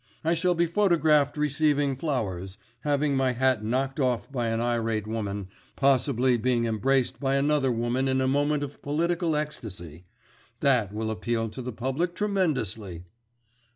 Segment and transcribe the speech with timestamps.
[0.23, 5.49] I shall be photographed receiving flowers, having my hat knocked off by an irate woman,
[5.75, 10.05] possibly being embraced by another woman in a moment of political ecstasy.
[10.61, 13.03] That will appeal to the public tremendously."